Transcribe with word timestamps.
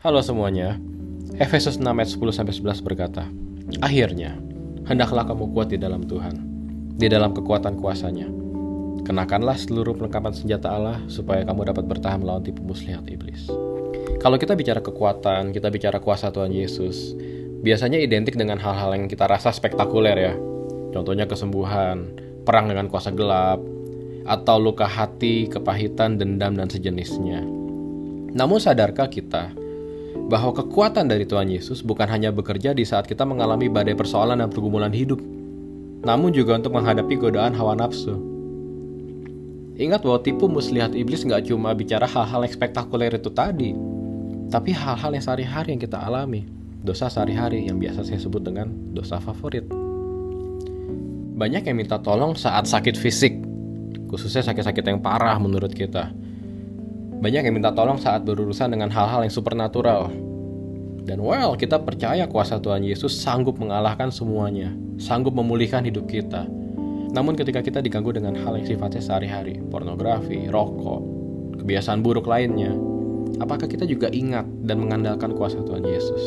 Halo 0.00 0.24
semuanya. 0.24 0.80
Efesus 1.36 1.76
6 1.76 1.84
ayat 1.84 2.08
10 2.08 2.32
sampai 2.32 2.56
11 2.56 2.80
berkata, 2.80 3.28
"Akhirnya, 3.84 4.32
hendaklah 4.88 5.28
kamu 5.28 5.52
kuat 5.52 5.68
di 5.68 5.76
dalam 5.76 6.08
Tuhan, 6.08 6.40
di 6.96 7.04
dalam 7.04 7.36
kekuatan 7.36 7.76
kuasanya. 7.76 8.24
Kenakanlah 9.04 9.60
seluruh 9.60 9.92
perlengkapan 9.92 10.32
senjata 10.32 10.72
Allah 10.72 11.04
supaya 11.04 11.44
kamu 11.44 11.68
dapat 11.68 11.84
bertahan 11.84 12.16
melawan 12.24 12.40
tipu 12.40 12.64
muslihat 12.64 13.04
iblis." 13.12 13.52
Kalau 14.24 14.40
kita 14.40 14.56
bicara 14.56 14.80
kekuatan, 14.80 15.52
kita 15.52 15.68
bicara 15.68 16.00
kuasa 16.00 16.32
Tuhan 16.32 16.48
Yesus, 16.48 17.12
biasanya 17.60 18.00
identik 18.00 18.40
dengan 18.40 18.56
hal-hal 18.56 18.96
yang 18.96 19.04
kita 19.04 19.28
rasa 19.28 19.52
spektakuler 19.52 20.16
ya. 20.16 20.32
Contohnya 20.96 21.28
kesembuhan, 21.28 22.08
perang 22.48 22.72
dengan 22.72 22.88
kuasa 22.88 23.12
gelap, 23.12 23.60
atau 24.24 24.56
luka 24.56 24.88
hati, 24.88 25.44
kepahitan, 25.44 26.16
dendam, 26.16 26.56
dan 26.56 26.72
sejenisnya. 26.72 27.44
Namun 28.32 28.64
sadarkah 28.64 29.12
kita 29.12 29.59
bahwa 30.14 30.54
kekuatan 30.54 31.10
dari 31.10 31.26
Tuhan 31.26 31.50
Yesus 31.50 31.82
bukan 31.82 32.06
hanya 32.06 32.30
bekerja 32.34 32.74
di 32.74 32.86
saat 32.86 33.06
kita 33.06 33.22
mengalami 33.26 33.70
badai 33.70 33.94
persoalan 33.94 34.42
dan 34.42 34.50
pergumulan 34.50 34.90
hidup, 34.90 35.18
namun 36.02 36.34
juga 36.34 36.58
untuk 36.58 36.74
menghadapi 36.74 37.14
godaan 37.18 37.54
hawa 37.54 37.74
nafsu. 37.78 38.14
Ingat 39.80 40.04
bahwa 40.04 40.20
tipu 40.20 40.44
muslihat 40.46 40.92
iblis 40.92 41.24
nggak 41.24 41.48
cuma 41.48 41.72
bicara 41.72 42.04
hal-hal 42.04 42.44
yang 42.44 42.52
spektakuler 42.52 43.16
itu 43.16 43.30
tadi, 43.32 43.72
tapi 44.52 44.76
hal-hal 44.76 45.10
yang 45.14 45.24
sehari-hari 45.24 45.78
yang 45.78 45.82
kita 45.82 45.96
alami, 45.96 46.44
dosa 46.84 47.08
sehari-hari 47.08 47.64
yang 47.64 47.80
biasa 47.80 48.04
saya 48.04 48.20
sebut 48.20 48.44
dengan 48.44 48.68
dosa 48.92 49.16
favorit. 49.18 49.64
Banyak 51.40 51.64
yang 51.64 51.76
minta 51.80 51.96
tolong 51.96 52.36
saat 52.36 52.68
sakit 52.68 53.00
fisik, 53.00 53.40
khususnya 54.12 54.44
sakit-sakit 54.44 54.84
yang 54.84 55.00
parah 55.00 55.40
menurut 55.40 55.72
kita 55.72 56.12
banyak 57.20 57.44
yang 57.44 57.54
minta 57.54 57.68
tolong 57.76 58.00
saat 58.00 58.24
berurusan 58.24 58.72
dengan 58.72 58.88
hal-hal 58.88 59.20
yang 59.20 59.32
supernatural. 59.32 60.08
Dan 61.04 61.20
well, 61.20 61.52
kita 61.52 61.76
percaya 61.84 62.24
kuasa 62.24 62.56
Tuhan 62.56 62.80
Yesus 62.80 63.12
sanggup 63.12 63.60
mengalahkan 63.60 64.08
semuanya, 64.08 64.72
sanggup 64.96 65.36
memulihkan 65.36 65.84
hidup 65.84 66.08
kita. 66.08 66.48
Namun 67.12 67.36
ketika 67.36 67.60
kita 67.60 67.84
diganggu 67.84 68.16
dengan 68.16 68.32
hal 68.40 68.56
yang 68.56 68.64
sifatnya 68.64 69.04
sehari-hari, 69.04 69.60
pornografi, 69.68 70.48
rokok, 70.48 71.02
kebiasaan 71.60 72.00
buruk 72.00 72.24
lainnya, 72.24 72.72
apakah 73.36 73.68
kita 73.68 73.84
juga 73.84 74.08
ingat 74.08 74.48
dan 74.64 74.80
mengandalkan 74.80 75.36
kuasa 75.36 75.60
Tuhan 75.60 75.84
Yesus? 75.84 76.22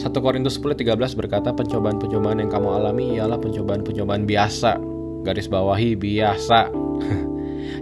1 0.00 0.10
Korintus 0.18 0.58
10:13 0.58 1.14
berkata 1.14 1.54
pencobaan-pencobaan 1.54 2.42
yang 2.42 2.50
kamu 2.50 2.68
alami 2.74 3.20
ialah 3.20 3.38
pencobaan-pencobaan 3.38 4.26
biasa. 4.26 4.80
Garis 5.22 5.46
bawahi 5.46 5.94
biasa. 5.94 6.60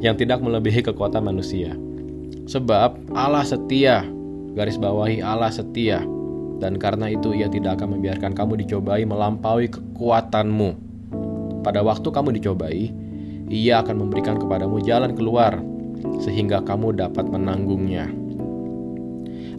yang 0.01 0.15
tidak 0.15 0.43
melebihi 0.43 0.85
kekuatan 0.87 1.27
manusia. 1.27 1.75
Sebab 2.49 3.13
Allah 3.13 3.45
setia, 3.45 4.07
garis 4.57 4.81
bawahi 4.81 5.21
Allah 5.21 5.53
setia, 5.53 6.01
dan 6.59 6.81
karena 6.81 7.13
itu 7.13 7.37
ia 7.37 7.47
tidak 7.47 7.79
akan 7.79 7.99
membiarkan 7.99 8.33
kamu 8.33 8.65
dicobai 8.65 9.05
melampaui 9.05 9.69
kekuatanmu. 9.69 10.71
Pada 11.63 11.85
waktu 11.85 12.09
kamu 12.09 12.41
dicobai, 12.41 12.91
ia 13.53 13.85
akan 13.85 14.07
memberikan 14.07 14.41
kepadamu 14.41 14.81
jalan 14.81 15.13
keluar, 15.13 15.61
sehingga 16.25 16.65
kamu 16.65 16.97
dapat 16.97 17.29
menanggungnya. 17.29 18.09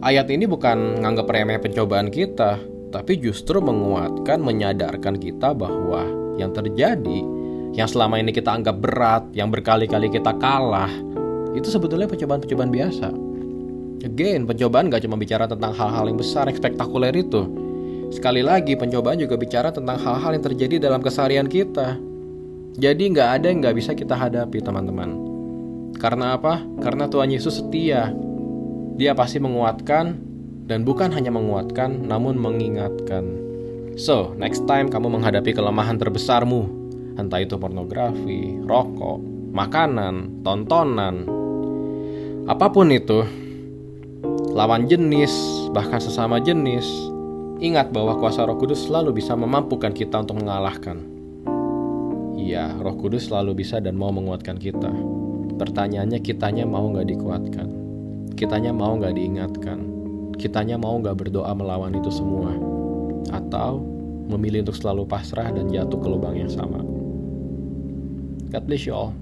Ayat 0.00 0.32
ini 0.32 0.48
bukan 0.48 0.98
menganggap 0.98 1.28
remeh 1.28 1.60
pencobaan 1.60 2.08
kita, 2.08 2.56
tapi 2.90 3.20
justru 3.20 3.60
menguatkan, 3.62 4.40
menyadarkan 4.42 5.20
kita 5.20 5.54
bahwa 5.54 6.08
yang 6.40 6.50
terjadi 6.56 7.20
yang 7.74 7.86
selama 7.86 8.18
ini 8.18 8.34
kita 8.34 8.50
anggap 8.50 8.76
berat, 8.78 9.24
yang 9.34 9.48
berkali-kali 9.50 10.10
kita 10.10 10.34
kalah, 10.38 10.90
itu 11.54 11.66
sebetulnya 11.70 12.10
pencobaan-pencobaan 12.10 12.72
biasa. 12.72 13.08
Again, 14.00 14.48
pencobaan 14.48 14.88
gak 14.88 15.04
cuma 15.04 15.20
bicara 15.20 15.44
tentang 15.44 15.76
hal-hal 15.76 16.08
yang 16.08 16.18
besar, 16.18 16.48
yang 16.48 16.56
spektakuler 16.56 17.12
itu. 17.12 17.46
Sekali 18.10 18.42
lagi, 18.42 18.74
pencobaan 18.74 19.22
juga 19.22 19.38
bicara 19.38 19.70
tentang 19.70 20.00
hal-hal 20.00 20.34
yang 20.34 20.44
terjadi 20.44 20.82
dalam 20.82 20.98
keseharian 20.98 21.46
kita. 21.46 21.94
Jadi 22.74 23.02
nggak 23.14 23.28
ada 23.38 23.46
yang 23.50 23.58
nggak 23.62 23.76
bisa 23.76 23.94
kita 23.94 24.18
hadapi, 24.18 24.58
teman-teman. 24.62 25.14
Karena 25.98 26.34
apa? 26.34 26.64
Karena 26.82 27.06
Tuhan 27.06 27.30
Yesus 27.30 27.62
setia. 27.62 28.10
Dia 28.98 29.14
pasti 29.14 29.38
menguatkan, 29.38 30.16
dan 30.70 30.86
bukan 30.86 31.10
hanya 31.10 31.34
menguatkan, 31.34 32.06
namun 32.06 32.38
mengingatkan. 32.38 33.26
So, 33.98 34.38
next 34.38 34.70
time 34.70 34.86
kamu 34.86 35.18
menghadapi 35.18 35.50
kelemahan 35.50 35.98
terbesarmu, 35.98 36.79
entah 37.20 37.44
itu 37.44 37.60
pornografi, 37.60 38.56
rokok, 38.64 39.20
makanan, 39.52 40.40
tontonan, 40.40 41.28
apa 42.50 42.66
pun 42.72 42.90
itu, 42.90 43.22
lawan 44.50 44.90
jenis, 44.90 45.30
bahkan 45.70 46.02
sesama 46.02 46.42
jenis, 46.42 46.88
ingat 47.62 47.94
bahwa 47.94 48.18
kuasa 48.18 48.42
Roh 48.42 48.58
Kudus 48.58 48.90
selalu 48.90 49.22
bisa 49.22 49.38
memampukan 49.38 49.94
kita 49.94 50.24
untuk 50.24 50.42
mengalahkan. 50.42 50.98
Iya, 52.34 52.74
Roh 52.82 52.98
Kudus 52.98 53.30
selalu 53.30 53.62
bisa 53.62 53.78
dan 53.78 53.94
mau 53.94 54.10
menguatkan 54.10 54.58
kita. 54.58 54.90
Pertanyaannya, 55.60 56.18
kitanya 56.24 56.66
mau 56.66 56.90
nggak 56.90 57.06
dikuatkan? 57.06 57.68
Kitanya 58.34 58.74
mau 58.74 58.98
nggak 58.98 59.14
diingatkan? 59.14 59.78
Kitanya 60.34 60.74
mau 60.74 60.98
nggak 60.98 61.20
berdoa 61.20 61.54
melawan 61.54 61.94
itu 61.94 62.10
semua? 62.10 62.50
Atau 63.30 63.84
memilih 64.26 64.66
untuk 64.66 64.74
selalu 64.74 65.06
pasrah 65.06 65.54
dan 65.54 65.70
jatuh 65.70 66.02
ke 66.02 66.08
lubang 66.10 66.34
yang 66.34 66.50
sama? 66.50 66.80
God 68.50 68.66
bless 68.66 68.84
you 68.86 68.94
all. 68.94 69.14